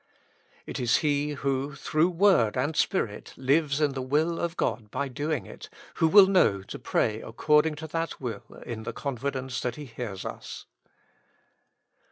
[0.65, 5.07] It is he who, through word and Spirit, lives in the will oi God by
[5.07, 9.75] doing it, who will know to pray according to that will in the confidence that
[9.75, 10.65] He hears us.